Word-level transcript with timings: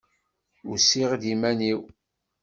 Usiɣ-d 0.71 1.23
iman-iw. 1.33 1.81